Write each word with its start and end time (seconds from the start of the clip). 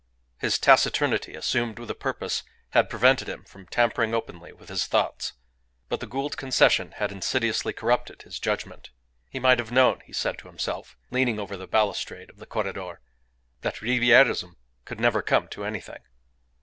His 0.39 0.57
taciturnity, 0.57 1.35
assumed 1.35 1.77
with 1.77 1.91
a 1.91 1.93
purpose, 1.93 2.41
had 2.71 2.89
prevented 2.89 3.29
him 3.29 3.43
from 3.43 3.67
tampering 3.67 4.15
openly 4.15 4.51
with 4.51 4.67
his 4.69 4.87
thoughts; 4.87 5.33
but 5.89 5.99
the 5.99 6.07
Gould 6.07 6.37
Concession 6.37 6.93
had 6.93 7.11
insidiously 7.11 7.71
corrupted 7.71 8.23
his 8.23 8.39
judgment. 8.39 8.89
He 9.29 9.39
might 9.39 9.59
have 9.59 9.71
known, 9.71 9.99
he 10.03 10.13
said 10.13 10.39
to 10.39 10.47
himself, 10.47 10.97
leaning 11.11 11.39
over 11.39 11.55
the 11.55 11.67
balustrade 11.67 12.31
of 12.31 12.37
the 12.37 12.47
corredor, 12.47 12.99
that 13.61 13.75
Ribierism 13.83 14.55
could 14.85 14.99
never 14.99 15.21
come 15.21 15.47
to 15.49 15.63
anything. 15.65 16.01